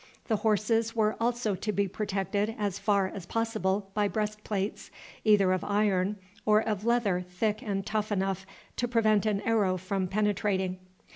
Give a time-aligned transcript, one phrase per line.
[0.29, 4.89] The horses were also to be protected as far as possible by breast plates,
[5.23, 10.07] either of iron, or of leather thick and tough enough to prevent an arrow from
[10.07, 10.79] penetrating.